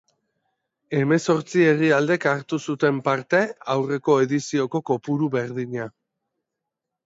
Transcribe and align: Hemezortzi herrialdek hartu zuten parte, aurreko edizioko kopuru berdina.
Hemezortzi 0.99 1.65
herrialdek 1.65 2.25
hartu 2.33 2.59
zuten 2.67 3.03
parte, 3.09 3.43
aurreko 3.77 4.19
edizioko 4.27 4.85
kopuru 4.93 5.33
berdina. 5.41 5.91